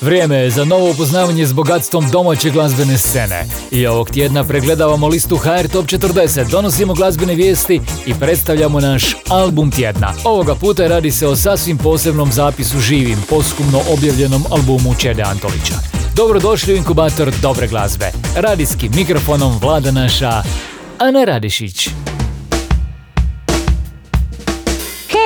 [0.00, 3.44] Vrijeme je za novo upoznavanje s bogatstvom domaće glazbene scene.
[3.70, 9.70] I ovog tjedna pregledavamo listu HR Top 40, donosimo glazbene vijesti i predstavljamo naš album
[9.70, 10.14] tjedna.
[10.24, 15.74] Ovoga puta radi se o sasvim posebnom zapisu živim, poskumno objavljenom albumu Čede Antolića.
[16.16, 18.10] Dobrodošli u inkubator dobre glazbe.
[18.36, 20.42] Radijskim mikrofonom vlada naša
[20.98, 21.88] Ana Radišić.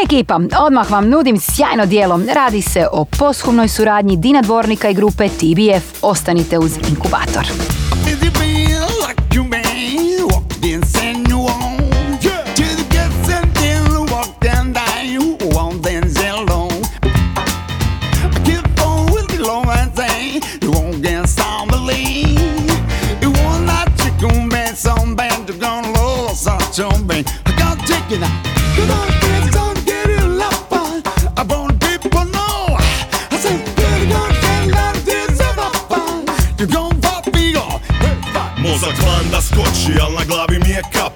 [0.04, 2.20] Ekipa, odmah vam nudim sjajno dijelo.
[2.34, 6.02] Radi se o poshumnoj suradnji Dina Dvornika i grupe TBF.
[6.02, 7.46] Ostanite uz inkubator.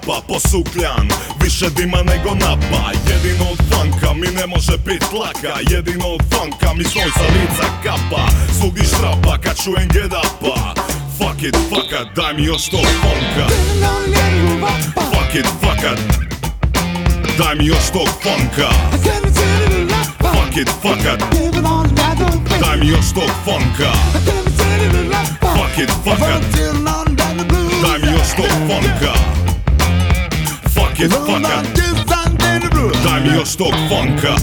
[0.07, 1.07] Kapa Posukljan,
[1.43, 2.91] više dima nego napa.
[3.09, 5.59] Jedino od funka mi ne može bit laka.
[5.69, 8.23] Jedino od funka mi svoj sa lica kapa.
[8.59, 10.73] Svugdje štrapa kad čujem get upa
[11.17, 13.47] Fuck it, fucka, daj mi još tog funka.
[14.95, 15.95] Fuck it, fucka
[17.37, 18.69] Daj mi još tog funka.
[20.19, 21.17] Fuck it, fucka
[22.61, 23.91] Daj mi još tog funka.
[25.41, 26.39] Fuck it, fucka
[27.81, 29.46] Daj mi još tog funka
[30.99, 31.61] It, fucka
[33.03, 34.35] Daj mi još tog funka.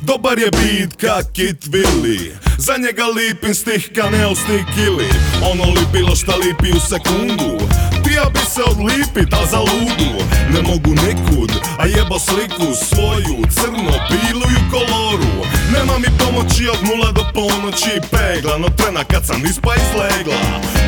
[0.00, 2.32] Dobar je beat ka Kit Willy.
[2.58, 5.08] Za njega lipim stih ka neosti kili
[5.52, 7.66] Ono li bilo šta lipi u sekundu.
[8.04, 10.24] Tija bi se odlipit, a za ludu.
[10.54, 16.68] Ne mogu nikud, a jebo sliku svoju Crno, bilu i u koloru Nema mi pomoći
[16.68, 17.94] od nula do ponoći.
[18.10, 20.42] Pegla, no trena kad sam ispa izlegla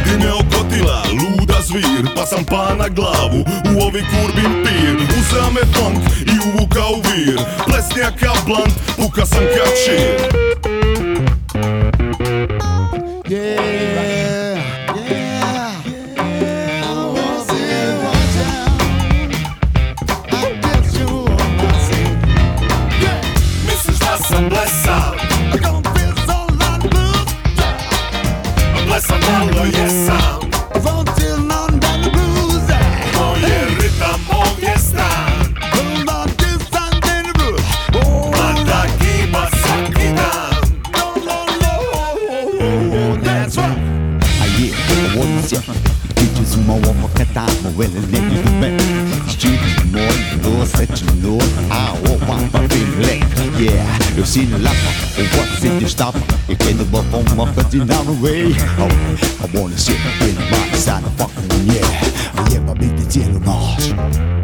[0.04, 3.40] Di me okotila, luda zvir Pa sam pa na glavu,
[3.70, 4.96] u ovi kurbin pir.
[5.18, 7.40] Uzeo me funk i uvukao vir.
[7.66, 10.89] Plesnija ka blant, puka sam ka čir
[29.10, 30.40] Blesav malo jesam
[33.18, 35.54] Moj je ritam ovdje stan
[38.30, 40.10] Mada giba svaki
[50.60, 51.38] let you know
[51.70, 53.24] I want my fucking like
[53.58, 54.60] Yeah, you've seen of
[55.36, 56.14] What's in the stop?
[56.48, 57.86] You can't walk on my fucking
[58.20, 63.08] way oh, I wanna see you in my side of fucking yeah Yeah, my big
[63.08, 64.39] deal, Marsh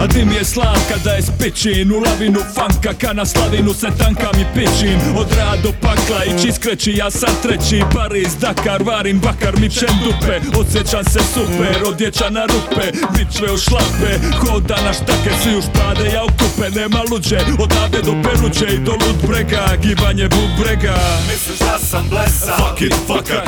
[0.00, 3.86] A di mi je slav kada je spičin U lavinu fanka ka na slavinu se
[3.98, 4.98] tankam i pičin.
[5.16, 7.82] Od rada do pakla i iskreći ja sam treći.
[7.94, 10.40] Paris, Dakar, varim bakar, mičem dupe.
[10.60, 12.86] Osjećam se super, od dječa na rupe.
[13.12, 18.02] Bičve u šlape, hoda na štake Svi u špade, ja u kupe, nema luđe Odavde
[18.02, 19.66] do Peruće i do Ludbrega.
[19.82, 20.96] Gibanje bubrega.
[21.30, 23.42] Misliš da sam blesav Fuck it, fucka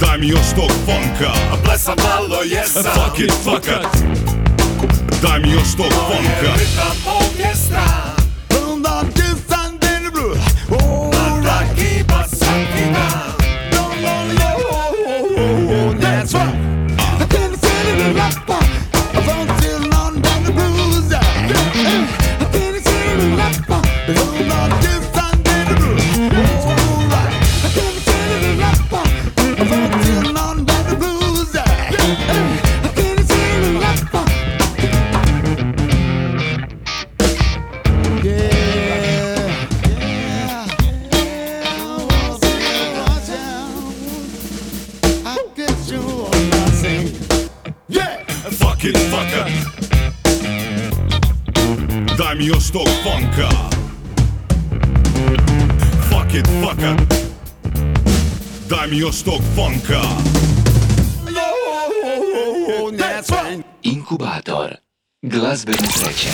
[0.00, 1.32] Daj mi još tog funka.
[1.52, 3.80] A blesav malo jesam Fuck it, fucka
[5.22, 8.16] Daj mi još tog funka Ritam ovdje stan
[8.86, 9.35] Mada
[59.06, 60.02] još tog funka
[63.82, 64.74] Inkubator.
[65.22, 66.28] Glazbene sreće.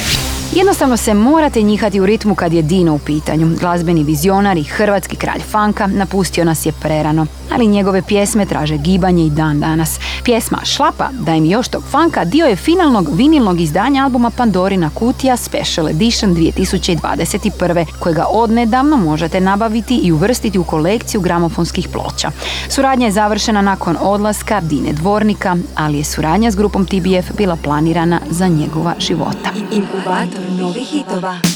[0.55, 3.57] Jednostavno se morate njihati u ritmu kad je Dino u pitanju.
[3.61, 9.27] Glazbeni vizionar i hrvatski kralj fanka napustio nas je prerano, ali njegove pjesme traže gibanje
[9.27, 9.99] i dan danas.
[10.25, 15.37] Pjesma Šlapa, daj mi još tog fanka, dio je finalnog vinilnog izdanja albuma Pandorina Kutija
[15.37, 17.87] Special Edition 2021.
[17.99, 22.31] kojega odnedavno možete nabaviti i uvrstiti u kolekciju gramofonskih ploča.
[22.69, 28.21] Suradnja je završena nakon odlaska Dine Dvornika, ali je suradnja s grupom TBF bila planirana
[28.31, 29.51] za njegova života.
[29.73, 31.52] Inkubator novih hitova.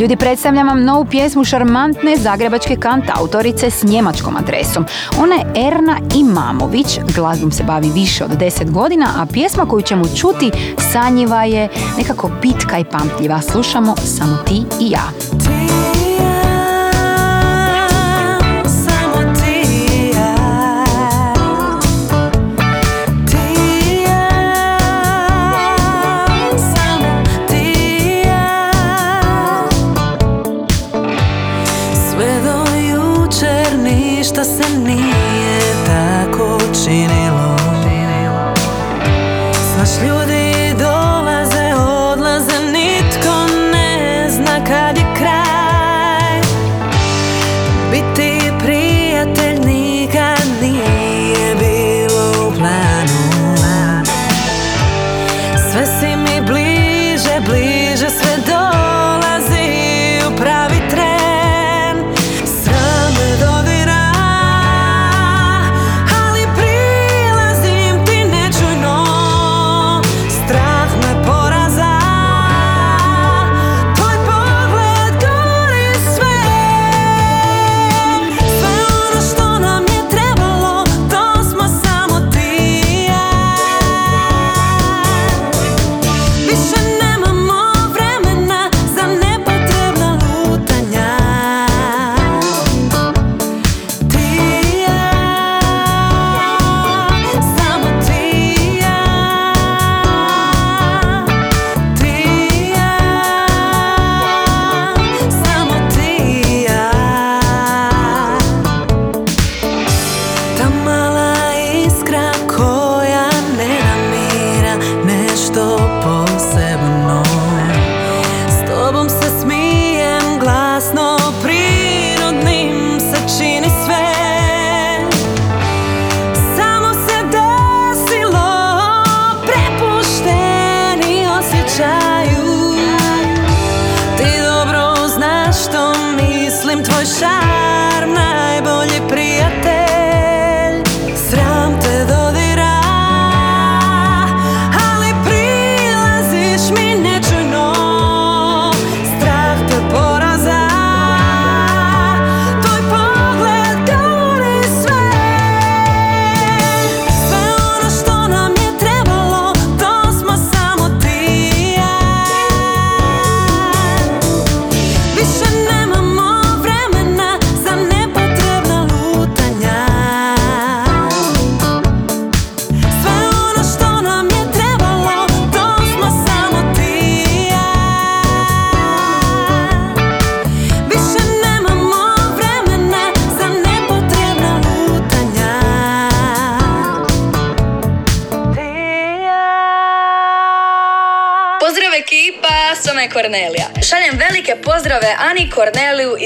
[0.00, 4.84] Ljudi, predstavljam vam novu pjesmu šarmantne zagrebačke kantautorice s njemačkom adresom.
[5.18, 10.04] Ona je Erna Imamović, glazbom se bavi više od 10 godina, a pjesma koju ćemo
[10.16, 10.50] čuti
[10.92, 11.68] sanjiva je
[11.98, 13.40] nekako bitka i pamtljiva.
[13.40, 15.10] Slušamo samo ti i ja.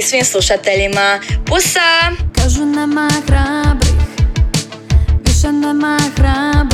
[0.04, 1.20] Svim slušateljima.
[1.46, 2.10] Pusa!
[2.34, 3.92] Kažu nema hrabrih,
[5.24, 6.73] više nema hrabrih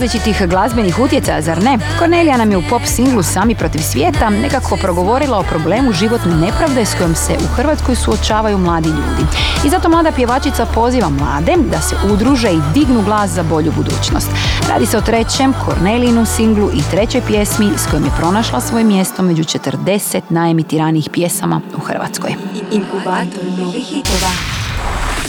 [0.00, 1.78] različitih glazbenih utjecaja, zar ne?
[1.98, 6.84] Kornelija nam je u pop singlu Sami protiv svijeta nekako progovorila o problemu životne nepravde
[6.84, 9.24] s kojom se u Hrvatskoj suočavaju mladi ljudi.
[9.64, 14.30] I zato mlada pjevačica poziva mlade da se udruže i dignu glas za bolju budućnost.
[14.68, 19.22] Radi se o trećem Kornelijinu singlu i trećoj pjesmi s kojom je pronašla svoje mjesto
[19.22, 22.34] među 40 najemitiranijih pjesama u Hrvatskoj.
[22.70, 24.49] Inkubator novih hitova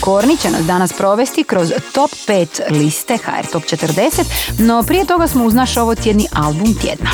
[0.02, 4.24] Korni će nas danas provesti kroz top 5 liste HR Top 40,
[4.58, 7.10] no prije toga smo uz naš ovo tjedni album tjedna.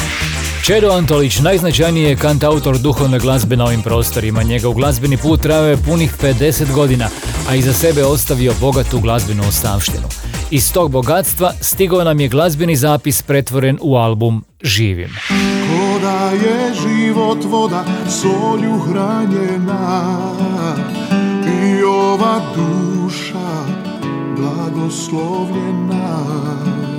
[0.66, 4.44] Čedo Antolić najznačajniji je kantautor duhovne glazbe na ovim prostorima.
[4.44, 7.10] Njegov glazbeni put trajao je punih 50 godina,
[7.50, 10.08] a iza sebe ostavio bogatu glazbenu ostavštinu.
[10.52, 15.10] Iz tog bogatstva stigao nam je glazbeni zapis pretvoren u album Živim.
[15.70, 20.18] Koda je život voda solju hranjena
[21.88, 23.66] ova duša
[24.38, 26.18] blagoslovljena.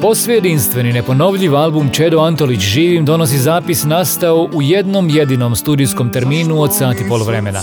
[0.02, 6.60] Posve jedinstveni neponovljiv album Čedo Antolić Živim donosi zapis nastao u jednom jedinom studijskom terminu
[6.60, 7.62] od sati pol vremena.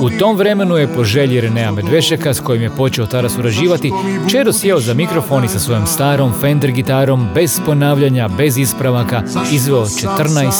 [0.00, 3.92] U tom vremenu je po želji Renea Medvešeka s kojim je počeo tada surađivati,
[4.30, 9.84] Čedo sjeo za mikrofon i sa svojom starom Fender gitarom bez ponavljanja, bez ispravaka izveo
[9.84, 10.52] 14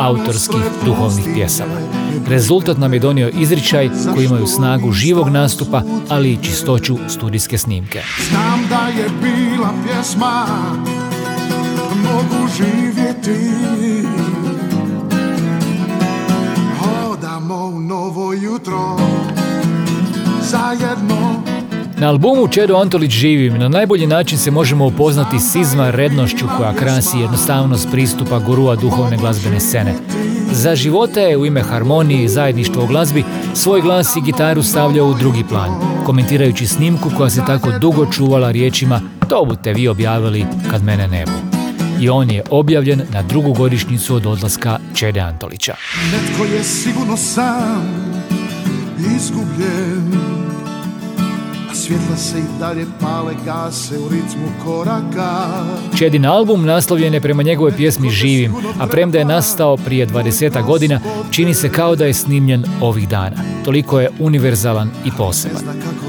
[0.00, 1.99] autorskih duhovnih pjesama.
[2.28, 8.02] Rezultat nam je donio izričaj koji imaju snagu živog nastupa, ali i čistoću studijske snimke.
[8.30, 10.46] Znam da je bila pjesma
[11.94, 13.50] Mogu živjeti
[16.78, 18.96] Hodamo u novo jutro
[20.42, 21.42] Zajedno
[21.98, 27.18] Na albumu Čedo Antolić živim na najbolji način se možemo upoznati s izvanrednošću koja krasi
[27.18, 29.94] jednostavnost pristupa gurua duhovne glazbene scene.
[30.52, 35.06] Za života je u ime harmonije i zajedništva u glazbi svoj glas i gitaru stavljao
[35.06, 35.70] u drugi plan,
[36.06, 41.24] komentirajući snimku koja se tako dugo čuvala riječima to budete vi objavili kad mene ne.
[42.00, 45.74] I on je objavljen na drugu godišnjicu od odlaska Čede Antolića.
[46.12, 48.10] Netko je sigurno sam
[49.16, 50.39] Izgubljen
[51.70, 55.48] A svjetla se i dalje pale Gase u ritmu koraka
[55.98, 61.00] Čedin album naslovljen je prema njegove pjesmi Živim, a premda je nastao prije 20 godina,
[61.30, 63.36] čini se kao da je snimljen ovih dana.
[63.64, 65.62] Toliko je univerzalan i poseban.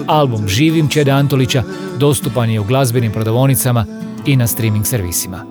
[0.08, 1.64] Album Živim Čede Antolića
[1.98, 3.86] dostupan je u glazbenim prodavnicama
[4.26, 5.51] i na streaming servisima.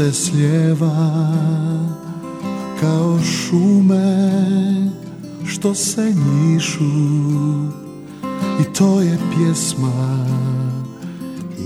[0.00, 1.32] Se sljeva
[2.80, 4.40] Kao šume
[5.46, 6.84] što se njišu.
[8.60, 10.26] I to je pjesma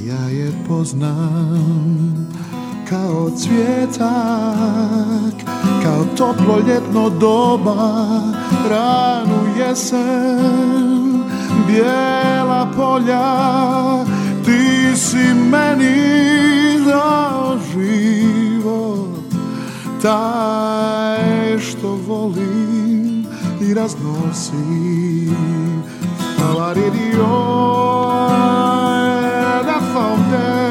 [0.06, 2.28] Ja je poznam
[2.88, 5.34] Kao cvjetak
[5.82, 8.04] Kao toplo ljetno doba
[8.70, 11.22] Ranu jesen
[11.66, 13.34] Bijela polja
[14.44, 16.53] Ti si meni
[17.72, 19.08] život
[20.02, 23.26] Taj što volim
[23.60, 25.36] i raznosim.
[26.48, 27.26] Alaridio
[29.66, 30.64] da fonte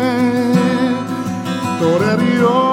[1.79, 2.72] Torerio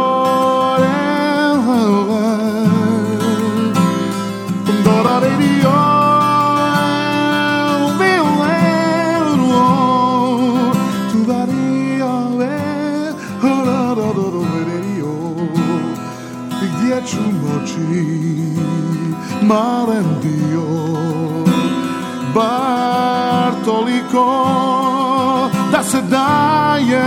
[24.10, 27.00] toliko da se dajem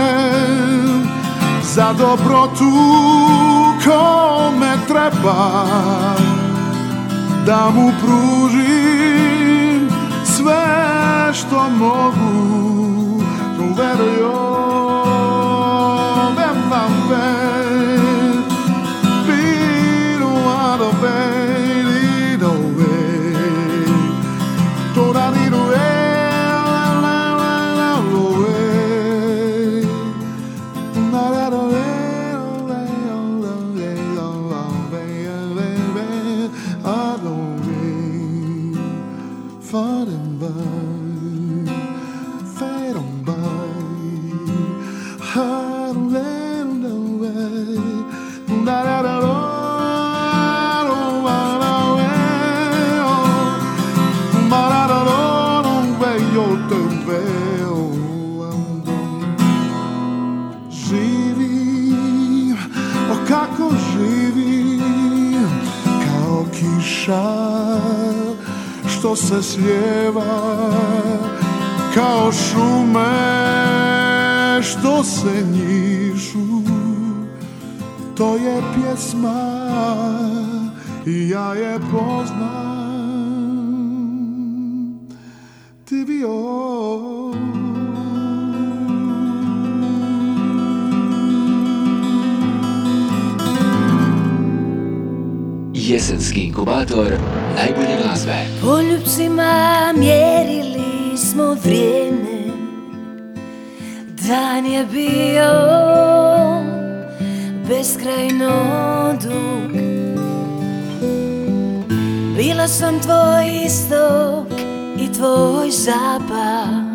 [1.62, 2.72] za dobrotu
[3.84, 5.64] kome treba
[7.46, 9.88] da mu pružim
[10.24, 12.33] sve što mogu
[69.16, 70.70] se slijeva
[71.94, 73.04] Kao šume
[74.62, 76.62] što se njišu
[78.16, 79.54] To je pjesma
[81.06, 82.74] i ja je poznam
[85.84, 86.34] Ti bio
[95.74, 97.12] Jesenski inkubator
[97.56, 98.32] najbolje glazbe.
[104.74, 105.52] Je bio
[107.68, 108.52] beskrajno
[109.22, 109.70] dug.
[112.36, 114.60] Bila sam tvoj istok
[114.98, 116.94] i tvoj zapad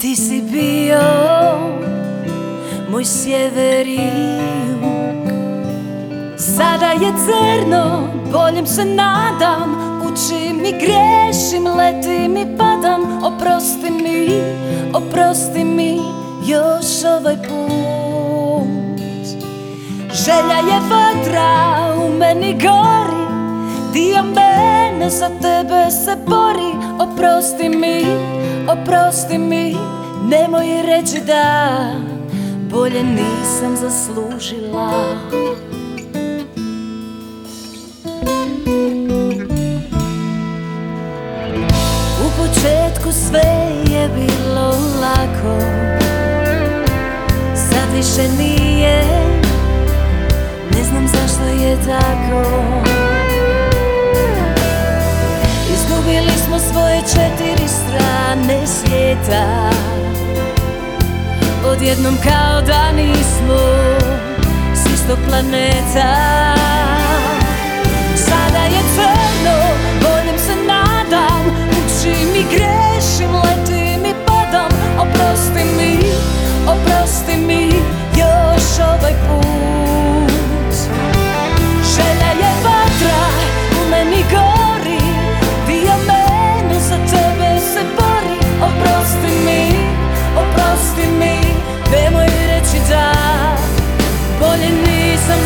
[0.00, 1.00] Ti si bio
[2.90, 4.10] moj sjever i
[4.68, 5.28] jug.
[6.38, 9.74] Sada je crno, boljem se nadam.
[10.02, 13.24] Učim i grešim, letim i padam.
[13.24, 14.42] Oprosti mi,
[14.94, 15.63] oprosti
[16.46, 17.84] još ovaj put.
[20.12, 23.24] Želja je vatra, u meni gori
[23.92, 26.72] Dio mene za tebe se bori.
[26.98, 28.04] Oprosti mi,
[28.68, 29.76] oprosti mi
[30.24, 31.78] Nemoj reći da
[32.70, 34.90] Bolje nisam zaslužila.
[42.20, 43.42] U početku sve
[43.90, 44.68] je bilo
[45.00, 45.83] lako
[47.96, 49.04] više nije.
[50.76, 52.42] Ne znam zašto je tako.
[55.74, 59.70] Izgubili smo svoje četiri strane svijeta.
[61.66, 63.58] Odjednom kao da nismo
[64.74, 66.14] s istog planeta.
[68.16, 69.58] Sada je crno,
[70.00, 71.42] boljem se nadam.
[71.70, 74.70] Učim i grešim, letim i padam.
[74.98, 75.98] Oprosti mi,
[76.66, 77.43] oprosti mi
[78.74, 80.74] još ovaj put.
[81.94, 83.18] Želja je vatra,
[83.70, 85.04] u meni gori
[85.66, 88.38] Dio mene za tebe se bori.
[88.62, 89.76] Oprosti mi,
[90.36, 91.38] oprosti mi
[91.92, 93.12] Nemoj reći da
[94.40, 95.38] Bolje nisam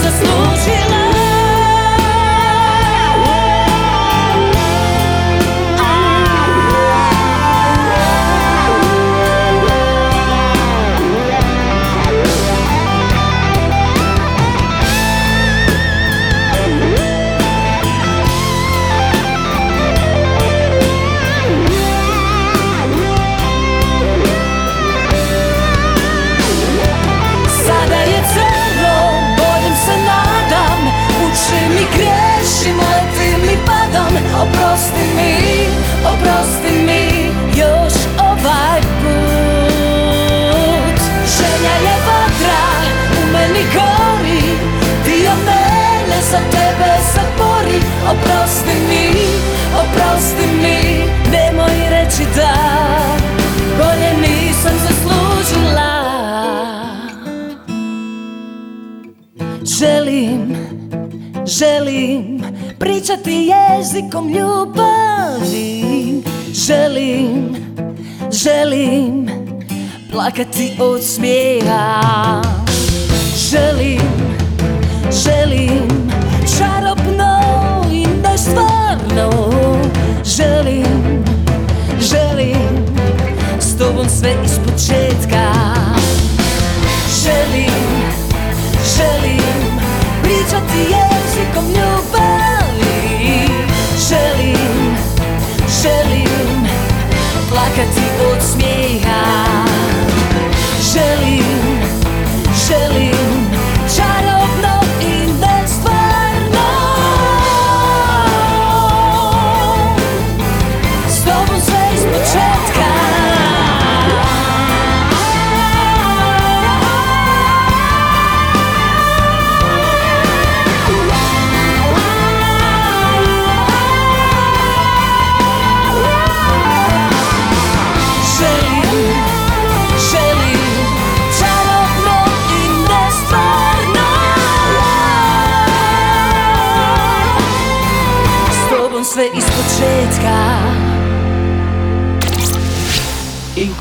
[70.39, 71.38] Got the old smell.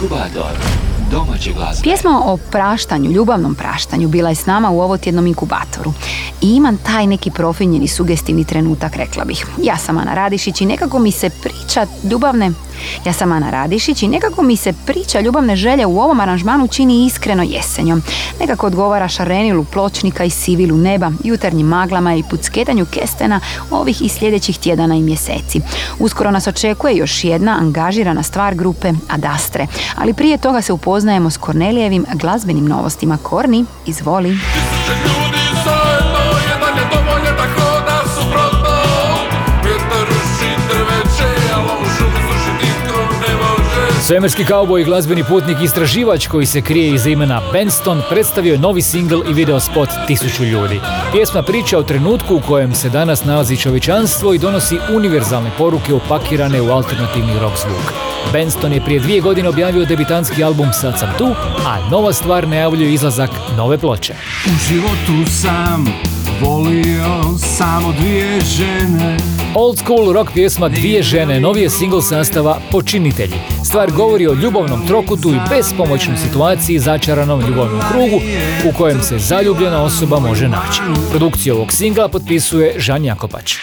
[0.07, 0.51] Inkubator
[1.11, 1.83] domaće glazbe.
[1.83, 5.93] Pjesma o praštanju, ljubavnom praštanju bila je s nama u ovo tjednom inkubatoru.
[6.41, 9.45] I imam taj neki profinjeni sugestivni trenutak, rekla bih.
[9.63, 12.51] Ja sam Ana Radišić i nekako mi se priča ljubavne
[13.05, 17.05] ja sam Ana Radišić i nekako mi se priča ljubavne želje u ovom aranžmanu čini
[17.05, 18.01] iskreno jesenjom.
[18.39, 23.39] Nekako odgovara šarenilu pločnika i sivilu neba, jutarnjim maglama i pucketanju kestena
[23.71, 25.61] ovih i sljedećih tjedana i mjeseci.
[25.99, 31.37] Uskoro nas očekuje još jedna angažirana stvar grupe Adastre, ali prije toga se upoznajemo s
[31.37, 33.17] Kornelijevim glazbenim novostima.
[33.23, 34.37] Korni, izvoli.
[44.07, 48.81] Svemirski kauboj i glazbeni putnik istraživač koji se krije iza imena Benston predstavio je novi
[48.81, 50.79] singl i video spot Tisuću ljudi.
[51.11, 56.61] Pjesma priča o trenutku u kojem se danas nalazi čovječanstvo i donosi univerzalne poruke upakirane
[56.61, 57.93] u alternativni rock zvuk.
[58.33, 61.27] Benston je prije dvije godine objavio debitanski album Sad sam tu,
[61.65, 64.13] a nova stvar najavljuje izlazak nove ploče.
[64.45, 65.85] U životu sam
[66.41, 69.17] volio samo dvije žene
[69.55, 73.35] Old school rock pjesma Dvije žene novi je single sastava Počinitelji.
[73.65, 78.21] Stvar govori o ljubavnom trokutu i bespomoćnoj situaciji začaranom ljubavnom krugu
[78.69, 80.81] u kojem se zaljubljena osoba može naći.
[81.09, 83.55] Produkciju ovog singla potpisuje Žan Jakopač.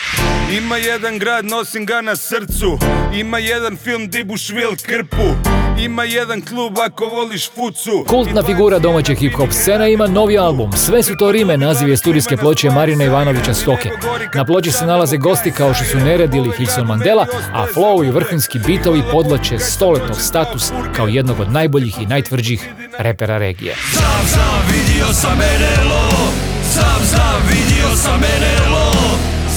[0.58, 2.78] Ima jedan grad, nosim ga na srcu
[3.14, 4.24] Ima jedan film di
[4.86, 10.72] krpu Ima jedan klub ako voliš fucu Kultna figura domaće hip-hop scena ima novi album.
[10.72, 13.90] Sve su to rime, naziv je studijske ploče Marina Ivanovića Stoke.
[14.34, 18.10] Na ploči se nalaze gosti kao što su Nered ili Hilson Mandela, a flow i
[18.10, 22.68] vrhunski bitovi podlače stoletnog status kao jednog od najboljih i najtvrđih
[22.98, 23.74] repera regije.
[23.92, 26.08] Sam, sam, vidio sam Enelo
[26.70, 28.92] Sam, sam, vidio sam Enelo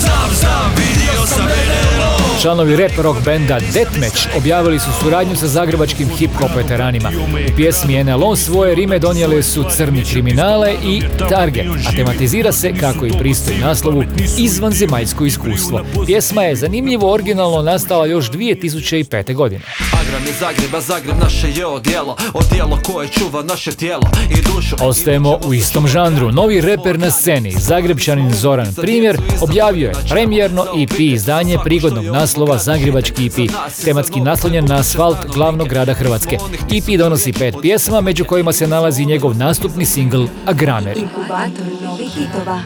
[0.02, 6.10] Sam, sam, vidio sam Enelo Članovi rap rock benda Deathmatch objavili su suradnju sa zagrebačkim
[6.10, 7.12] hip-hop veteranima.
[7.54, 13.06] U pjesmi NLO svoje rime donijele su Crni kriminale i Target, a tematizira se, kako
[13.06, 14.04] i pristoji naslovu,
[14.38, 15.86] izvanzemaljsko iskustvo.
[16.06, 19.34] Pjesma je zanimljivo originalno nastala još 2005.
[19.34, 19.62] godine.
[20.02, 24.76] Agram je Zagreb, a Zagreb naše je odjelo Odjelo koje čuva naše tijelo i dušu
[24.82, 26.32] Ostajemo u istom žanru.
[26.32, 32.27] Novi reper na sceni, Zagrebčanin Zoran Primjer, objavio je premijerno EP izdanje prigodnog naslova
[32.58, 33.52] Zagrebački EP,
[33.86, 36.38] tematski naslonjen na asfalt glavnog grada Hrvatske.
[36.72, 40.98] EP donosi pet pjesma, među kojima se nalazi njegov nastupni singl Agramer.
[40.98, 42.60] Inkubator novih hitova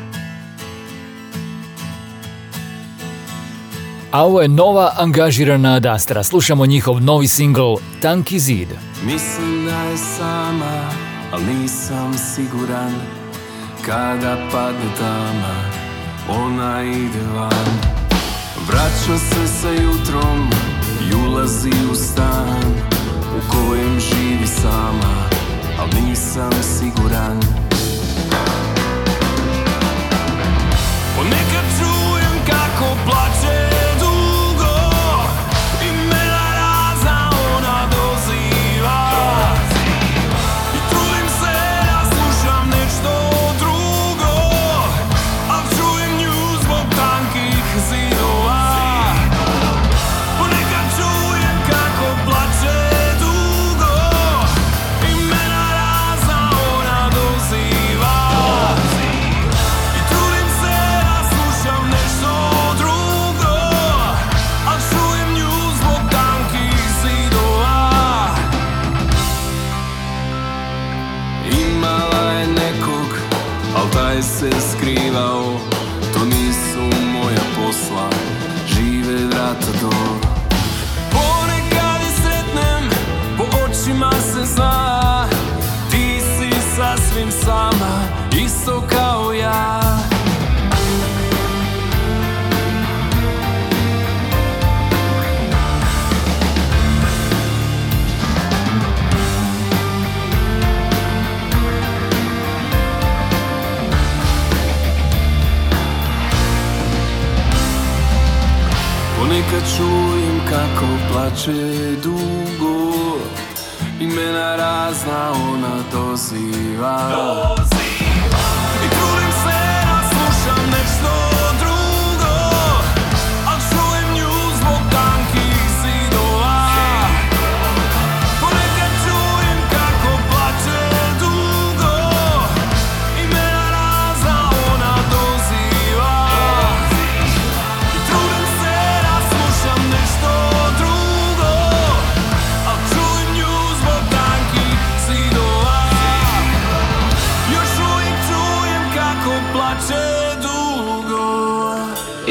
[4.11, 6.23] A ovo je nova angažirana Adastra.
[6.23, 8.67] Slušamo njihov novi singl Tanki zid.
[9.05, 10.89] Mislim da je sama,
[11.31, 12.93] ali nisam siguran
[13.85, 15.55] Kada padne tama,
[16.29, 18.00] ona ide van
[18.67, 20.49] Vraća se sa jutrom
[21.11, 22.73] i ulazi u stan
[23.37, 25.29] U kojem živi sama,
[25.79, 27.39] ali nisam siguran.
[31.15, 33.70] Ponekad čujem kako plače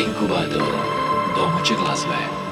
[0.00, 0.72] Inkubator
[1.36, 2.49] domaće glazbe.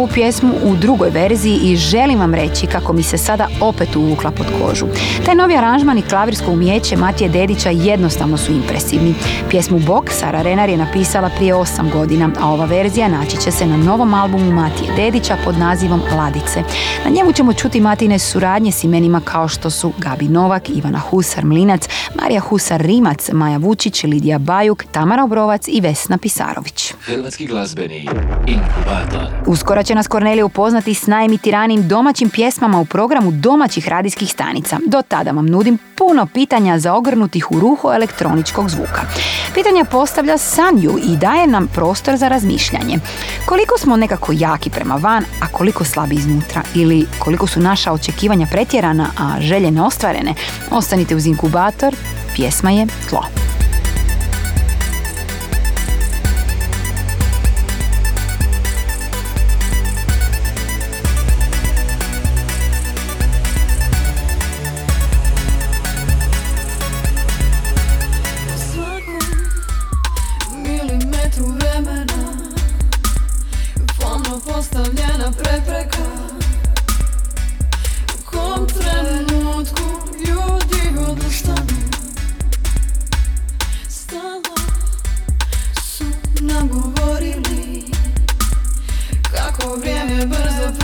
[0.00, 4.30] Ovu pjesmu u drugoj verziji i želim vam reći kako mi se sada opet uvukla
[4.30, 4.86] pod kožu.
[5.26, 9.14] Taj novi aranžman i klavirsko umijeće Matije Dedića jednostavno su impresivni.
[9.50, 13.66] Pjesmu Bok Sara Renar je napisala prije 8 godina, a ova verzija naći će se
[13.66, 16.62] na novom albumu Matije Dedića pod nazivom Ladice.
[17.04, 21.44] Na njemu ćemo čuti Matine suradnje s imenima kao što su Gabi Novak, Ivana Husar
[21.44, 26.94] Mlinac, Marija Husar Rimac, Maja Vučić, Lidija Bajuk, Tamara Obrovac i Vesna Pisarović.
[27.00, 28.08] Hrvatski glazbeni
[28.46, 29.26] inkubator.
[29.46, 34.78] Uskoro će nas Kornelija upoznati s najemitiranim domaćim pjesmama u programu domaćih radijskih stanica.
[34.86, 39.02] Do tada vam nudim puno pitanja za ogrnutih u ruho elektroničkog zvuka.
[39.54, 42.98] Pitanja postavlja Sanju i daje nam prostor za razmišljanje.
[43.46, 46.62] Koliko smo nekako jaki prema van, a koliko slabi iznutra?
[46.74, 50.34] Ili koliko su naša očekivanja pretjerana, a želje neostvarene?
[50.70, 51.94] Ostanite uz inkubator,
[52.34, 53.39] pjesma je tlo.
[75.60, 76.02] Postavljena prepreka
[78.18, 79.82] U kom trenutku
[80.26, 81.90] ljudi odustanu
[83.88, 84.56] Stalno
[85.82, 86.04] su
[86.40, 87.84] nam govorili
[89.32, 90.79] Kako vrijeme brzo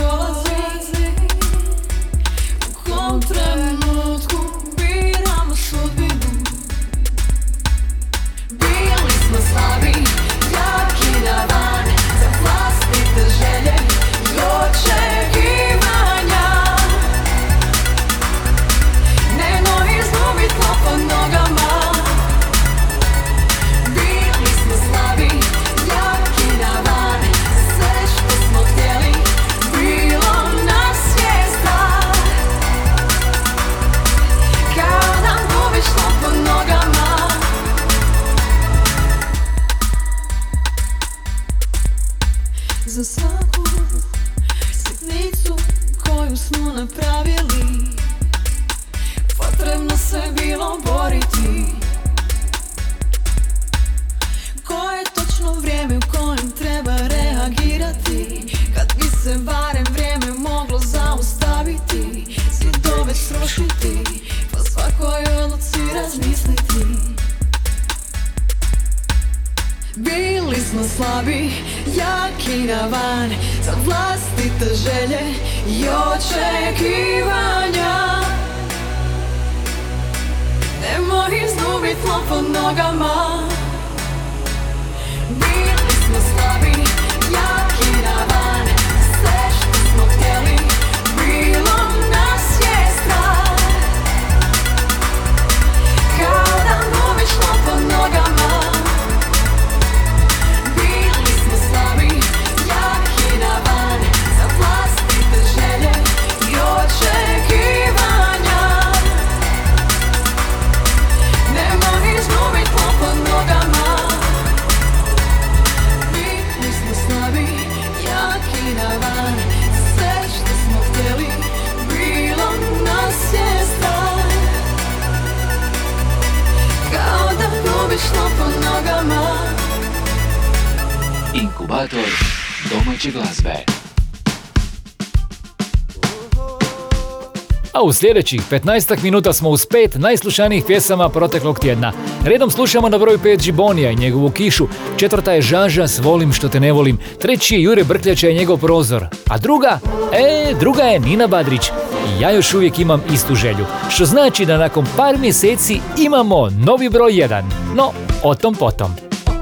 [137.87, 141.93] u sljedećih 15 minuta smo uz pet najslušanijih pjesama proteklog tjedna.
[142.25, 144.67] Redom slušamo na broju 5 Žibonija i njegovu kišu,
[144.97, 148.57] četvrta je Žaža s Volim što te ne volim, treći je Jure Brkljača i njegov
[148.57, 149.79] prozor, a druga,
[150.13, 151.61] e, druga je Nina Badrić.
[152.07, 156.89] I ja još uvijek imam istu želju, što znači da nakon par mjeseci imamo novi
[156.89, 157.43] broj 1,
[157.75, 157.91] no
[158.23, 158.95] o tom potom.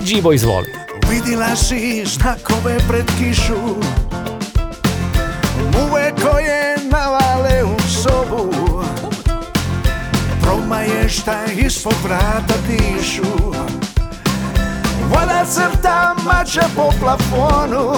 [0.04, 0.68] Džibo izvoli.
[1.10, 3.76] Vidjela si znakove pred kišu.
[5.74, 6.74] Muve koje
[10.66, 13.22] Promaje šta ispod vrata dišu.
[15.09, 17.93] Voda crta mače po plafonu.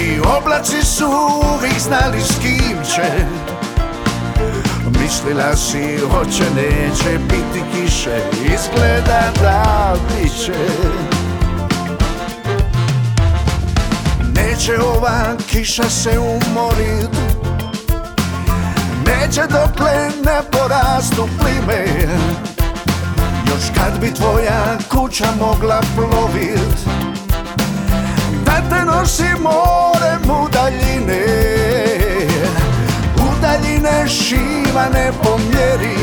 [0.00, 1.06] I oblaci su
[1.56, 3.26] uvijek znali s kim će.
[5.00, 8.20] Mislila si hoće neće biti kiše.
[8.54, 10.58] Izgleda da bit će.
[14.34, 17.23] Neće ova kiša se umorit
[19.20, 21.84] Neće dokle ne porastu plime.
[23.46, 26.88] Još kad bi tvoja kuća mogla plovit
[28.44, 31.24] Da te nosi morem u daljine.
[33.16, 35.96] U daljine šivane po mjeri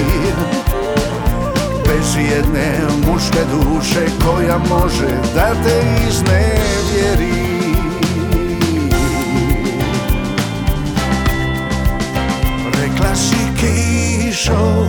[1.85, 7.50] Bez jedne muške duše koja može da te iznevjeri
[13.61, 14.81] kišo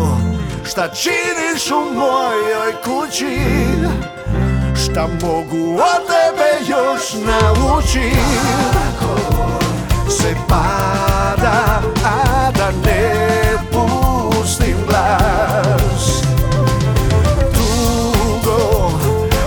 [0.65, 3.39] Šta činiš u mojoj kući?
[4.85, 8.17] Šta mogu od tebe još naučit
[10.11, 13.13] Se pada, a da ne
[13.73, 16.23] pustim glas.
[17.55, 18.91] Dugo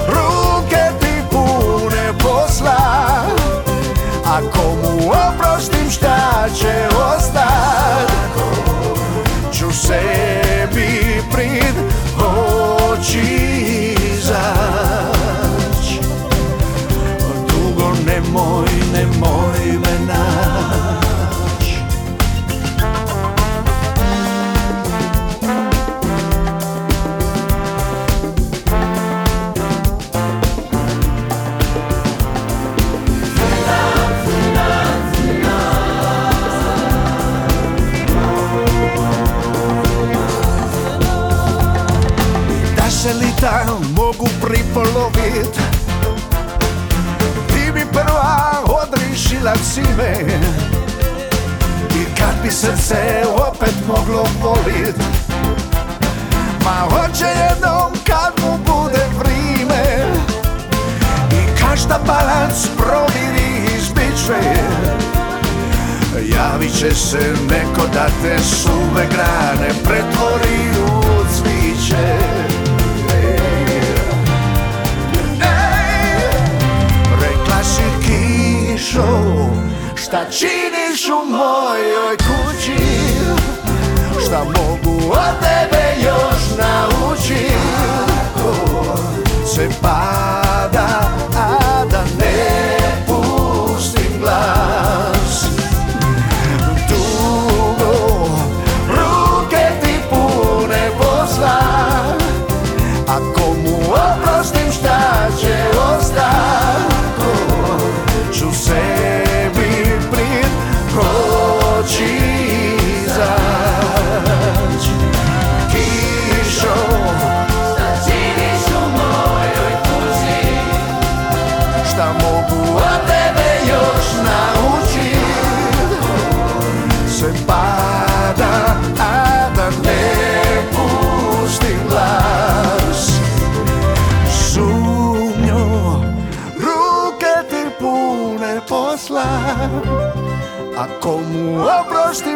[0.07, 3.25] ruke ti pune posla.
[4.25, 7.84] Ako mu oprostim šta će ostat Ću
[9.75, 11.75] sebi prid
[12.17, 13.19] oči
[14.15, 15.99] izać
[17.47, 19.84] Dugo nemoj, nemoj
[44.75, 45.53] polovit.
[47.47, 50.13] Ti bi prva odrišila cime.
[51.95, 54.95] I kad bi srce opet moglo volit.
[56.65, 59.85] Ma hoće jednom kad mu bude vrime
[61.31, 64.41] I každa balans proviri iz zbiče
[66.35, 71.01] Javit će se neko da te suve grane pretvori u
[71.35, 72.54] cviće.
[78.95, 79.49] show
[79.95, 82.83] Šta činiš u mojoj kući
[84.25, 87.51] Šta mogu od tebe još naučit.
[88.37, 88.97] To
[89.47, 90.34] se pa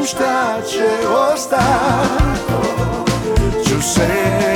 [0.10, 2.44] šta će ostati
[3.66, 4.49] Ću se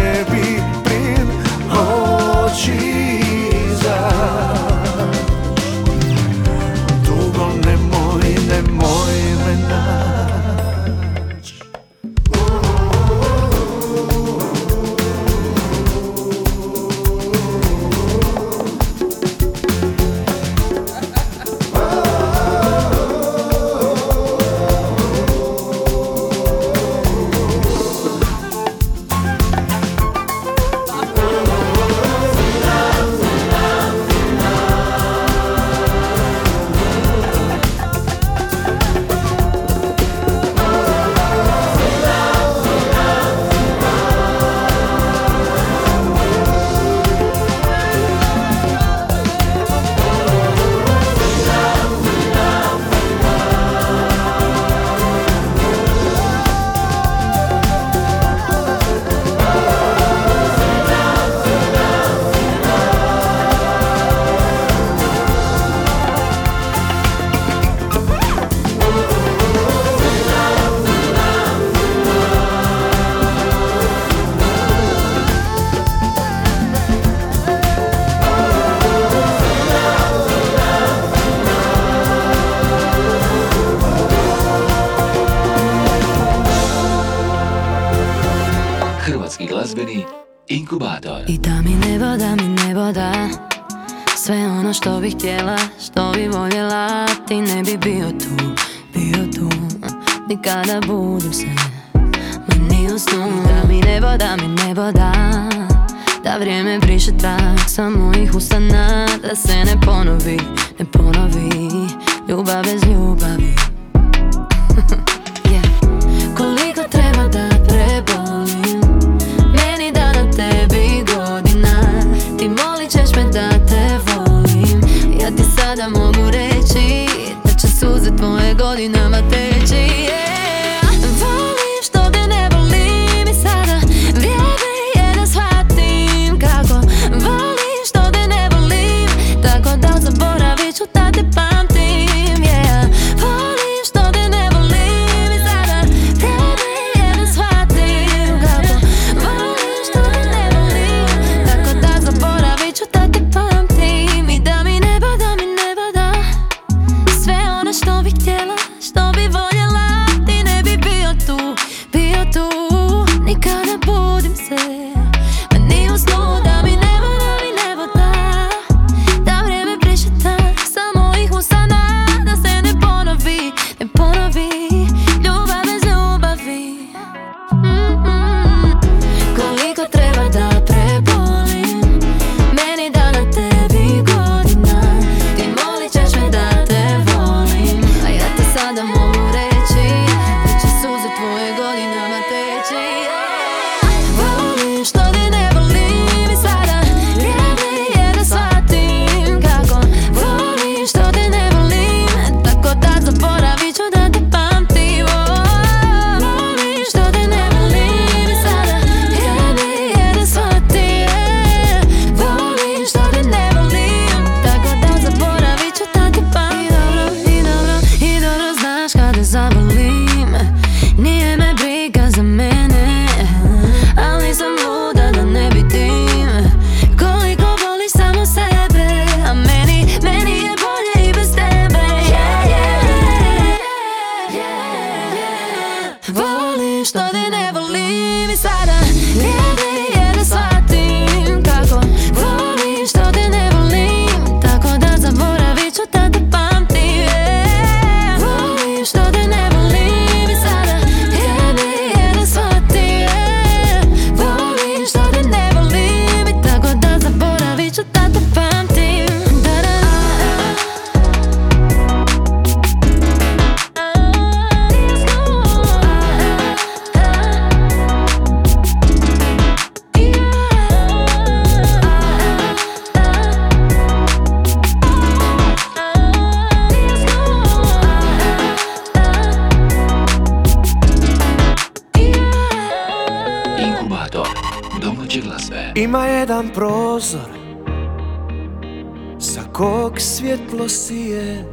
[289.63, 291.45] kog svjetlo sije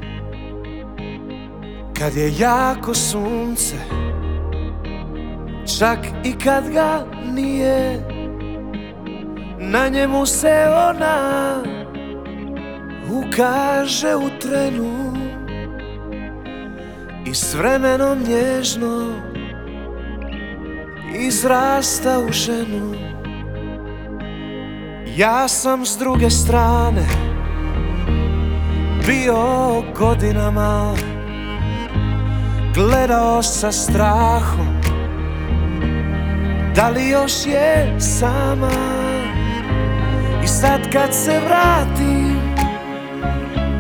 [1.98, 3.76] Kad je jako sunce
[5.78, 8.00] Čak i kad ga nije
[9.58, 11.62] Na njemu se ona
[13.10, 15.16] Ukaže u trenu
[17.26, 19.12] I s vremenom nježno
[21.14, 22.94] Izrasta u ženu.
[25.16, 27.29] Ja sam s druge strane
[29.10, 30.94] Bio godinama
[32.74, 34.80] Gledao sa strahom
[36.74, 38.70] Da li još je sama?
[40.44, 42.40] I sad kad se vratim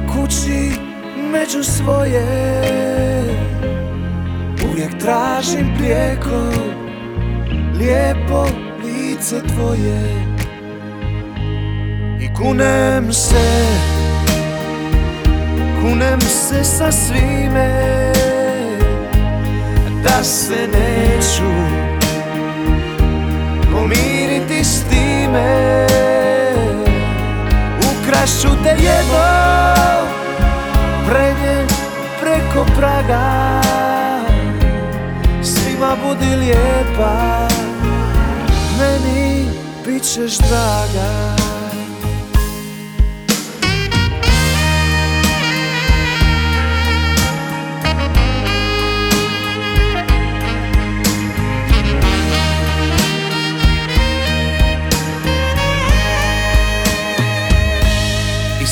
[0.08, 0.70] Kući
[1.32, 2.24] među svoje
[4.70, 6.50] Uvijek tražim prijeko
[7.78, 8.46] Lijepo
[8.84, 10.26] lice tvoje.
[12.20, 14.09] I kunem se
[15.80, 18.12] Kunem se sa svime
[20.04, 21.52] Da se neću
[23.72, 25.86] Pomiriti s time.
[27.78, 29.30] Ukrašću te jedno
[31.08, 31.66] Prenje
[32.20, 33.60] preko praga.
[35.42, 37.48] Svima budi lijepa
[38.78, 39.46] Meni
[39.86, 41.36] bit ćeš draga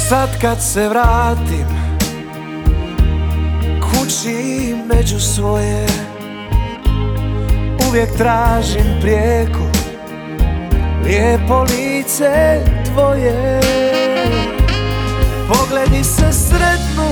[0.08, 1.66] sad kad se vratim
[3.80, 5.86] Kući među svoje
[7.88, 9.70] Uvijek tražim prijeko
[11.04, 13.60] Lijepo lice tvoje.
[15.48, 17.08] Pogledi se sretnu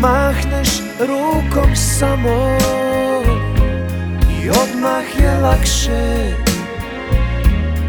[0.00, 0.68] Mahneš
[1.00, 2.58] rukom samo
[4.42, 6.34] I odmah je lakše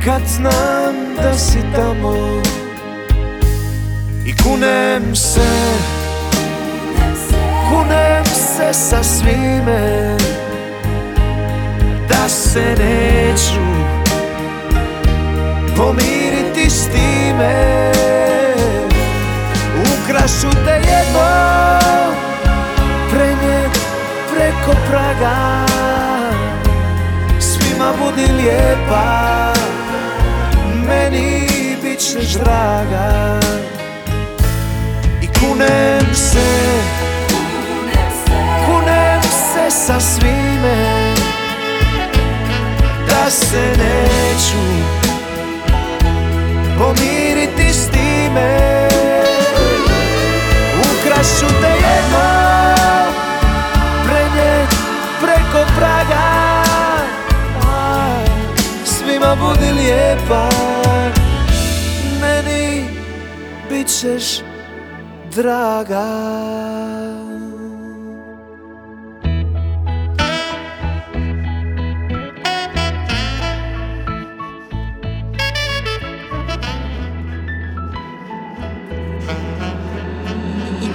[0.06, 2.41] Kad znam da si tamo
[4.26, 5.50] I kunem se
[7.70, 10.18] Kunem se sa svime
[12.10, 13.64] Da se neću
[15.78, 17.92] Pomiriti s time.
[20.04, 21.30] Ukrašu te jedno
[23.12, 23.80] Prenijet
[24.34, 25.66] preko praga.
[27.40, 29.54] Svima budi lijepa
[30.88, 31.48] Meni
[31.84, 33.40] bit ćeš draga
[35.46, 36.43] I
[65.84, 66.24] draga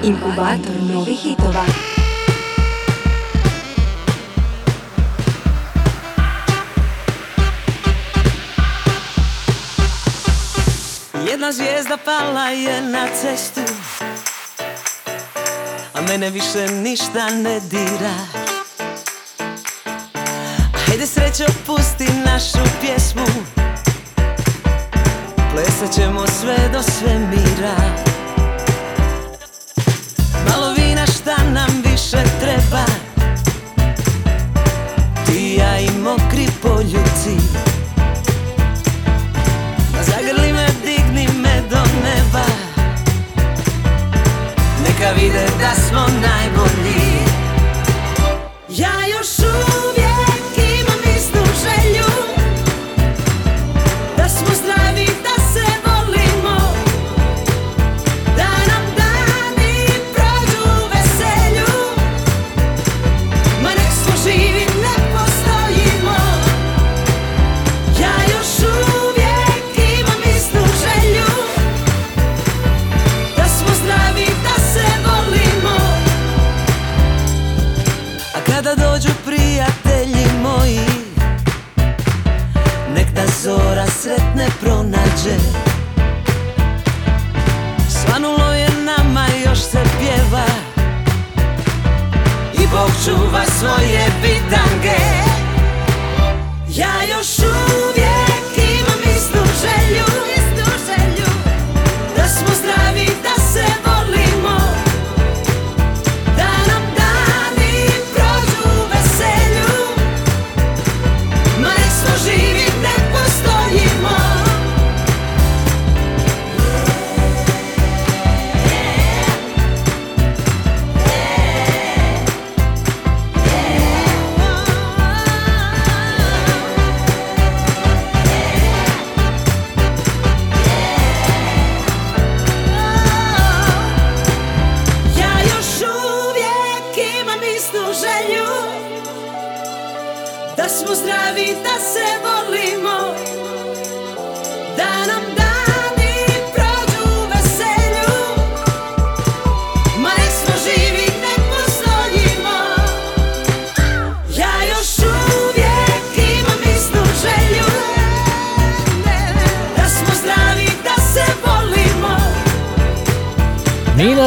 [0.03, 1.65] Inkubator novih hitova.
[11.27, 13.68] Jedna zvijezda pala je na cestu
[16.09, 18.15] mene više ništa ne dira.
[20.87, 23.27] Hajde srećo pusti našu pjesmu.
[25.53, 27.77] Plesat ćemo sve do svemira.
[30.49, 32.85] Malo vina šta nam više treba.
[35.27, 37.68] Ti ja i mokri poljuci
[44.99, 47.08] Neka vide da smo najbolji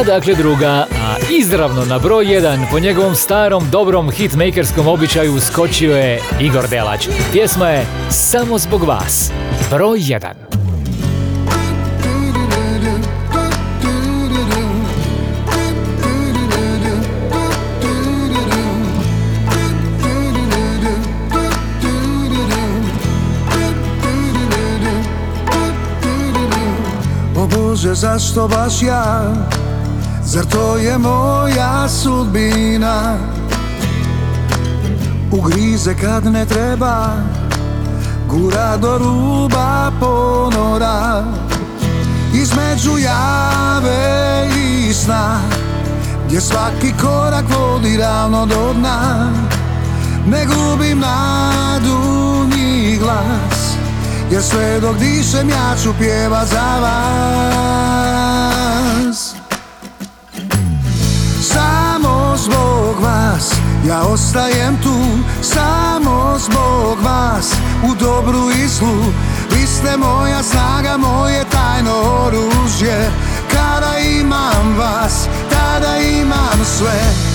[0.06, 6.20] Dakle druga, a izravno na broj 1 po njegovom starom dobrom hitmakerskom običaju skočio je
[6.40, 7.08] Igor Delać.
[7.32, 9.32] Pjesma je Samo zbog vas.
[9.70, 10.32] Broj 1.
[27.36, 29.61] O Bože, zašto baš ja?
[30.32, 33.18] Zar to je moja sudbina?
[35.30, 37.16] Ugrize kad ne treba
[38.28, 41.24] Gura do ruba ponora.
[42.34, 45.40] Između jave i sna
[46.26, 49.32] Gdje svaki korak vodi ravno do dna.
[50.26, 51.98] Ne gubim nadu
[52.56, 53.76] ni glas
[54.30, 58.12] Jer sve dok dišem ja ću pjeva za vas
[62.42, 63.52] zbog vas.
[63.88, 64.96] Ja ostajem tu
[65.42, 67.52] Samo zbog vas.
[67.90, 69.12] U dobru i zlu
[69.50, 71.94] Vi ste moja snaga, moje tajno
[72.26, 73.10] oružje.
[73.52, 77.31] Kada imam vas, tada imam sve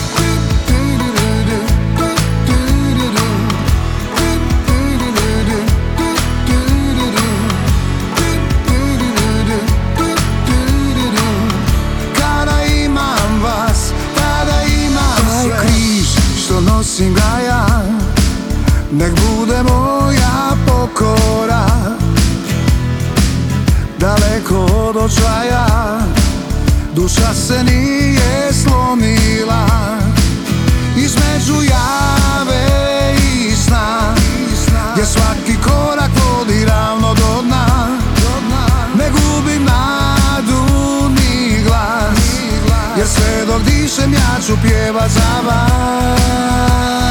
[18.91, 21.65] Nek bude moja pokora
[23.99, 25.67] Daleko od očaja.
[26.93, 29.67] Duša se nije slomila
[30.95, 32.65] Između jave
[33.17, 34.15] i sna
[34.93, 37.87] Gdje svaki korak vodi ravno do dna.
[38.97, 40.63] Ne gubim nadu
[41.09, 42.19] ni glas
[42.97, 47.06] Jer sve dok dišem ja ću pjevat za vas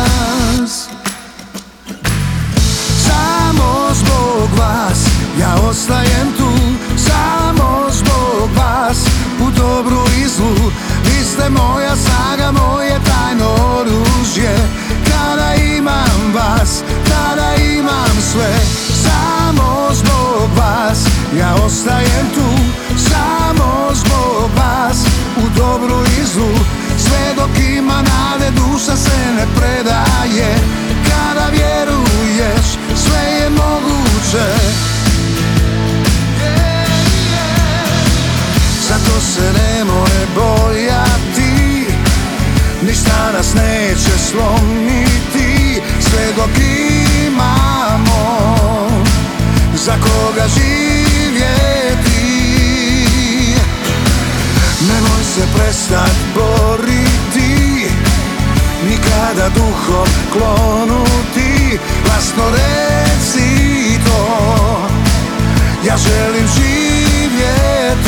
[5.77, 6.51] ostajem tu
[6.97, 9.07] Samo zbog vas.
[9.41, 10.71] U dobru i zlu
[11.05, 11.96] Vi ste moja
[44.31, 46.51] slomiti Sve dok
[47.27, 48.23] imamo.
[49.75, 52.07] Za koga živjeti?
[54.89, 57.87] Nemoj se prestat boriti
[58.91, 61.79] Nikada duhom klonuti.
[62.05, 64.27] Glasno reci to
[65.87, 68.06] Ja želim živjeti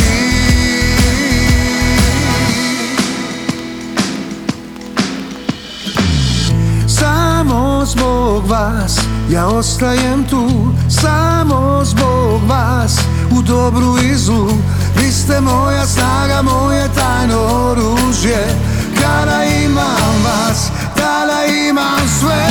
[7.85, 8.99] Zbog vas.
[9.31, 10.49] Ja ostajem tu
[10.89, 12.99] Samo zbog vas.
[13.31, 14.49] U dobru i zlu
[14.97, 18.47] Vi ste moja snaga, moje tajno oružje.
[19.01, 22.47] Kada imam vas, tada imam sve.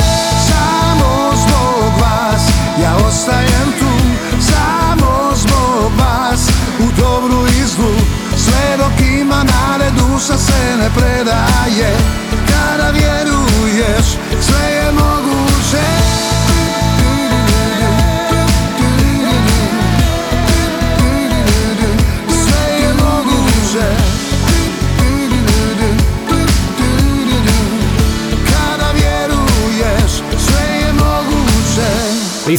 [0.48, 2.42] Samo zbog vas
[2.82, 3.92] ja ostajem tu
[4.40, 6.48] Samo zbog vas.
[6.78, 7.94] U dobru i zlu
[8.36, 11.96] Sve dok ima nade duša se ne predaje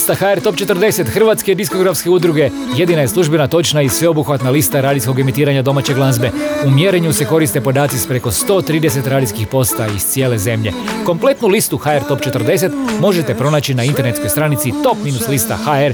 [0.09, 5.19] Lista HR Top 40 Hrvatske diskografske udruge jedina je službena, točna i sveobuhvatna lista radijskog
[5.19, 6.31] emitiranja domaće glazbe.
[6.65, 10.71] U mjerenju se koriste podaci s preko 130 radijskih posta iz cijele zemlje.
[11.05, 15.93] Kompletnu listu HR Top 40 možete pronaći na internetskoj stranici top-lista HR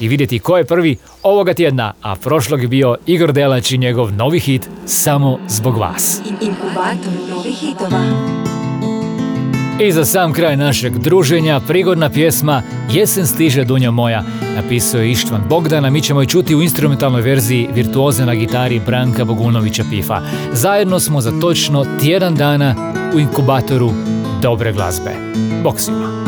[0.00, 4.12] i vidjeti ko je prvi ovoga tjedna, a prošlog je bio Igor Delać i njegov
[4.12, 6.20] novi hit Samo zbog vas.
[6.40, 8.45] Inkubator novih hitova.
[9.80, 12.62] I za sam kraj našeg druženja, prigodna pjesma
[12.92, 14.22] Jesen stiže dunja moja.
[14.56, 18.80] Napisao je Ištvan Bogdan, a mi ćemo je čuti u instrumentalnoj verziji virtuoze na gitari
[18.86, 20.20] Branka Bogunovića Pifa.
[20.52, 22.74] Zajedno smo za točno tjedan dana
[23.14, 23.90] u inkubatoru
[24.42, 25.10] dobre glazbe.
[25.62, 26.25] Bok svima.